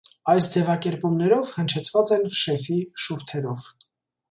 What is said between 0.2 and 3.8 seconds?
Այս ձևակերպումներով հնչեցված են «շեֆի» շուրթերով։